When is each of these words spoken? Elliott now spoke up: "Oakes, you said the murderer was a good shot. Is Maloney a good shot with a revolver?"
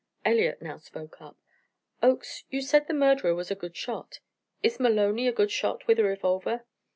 Elliott 0.25 0.63
now 0.63 0.79
spoke 0.79 1.21
up: 1.21 1.37
"Oakes, 2.01 2.43
you 2.49 2.63
said 2.63 2.87
the 2.87 2.93
murderer 2.95 3.35
was 3.35 3.51
a 3.51 3.55
good 3.55 3.75
shot. 3.77 4.19
Is 4.63 4.79
Maloney 4.79 5.27
a 5.27 5.31
good 5.31 5.51
shot 5.51 5.85
with 5.85 5.99
a 5.99 6.03
revolver?" 6.03 6.65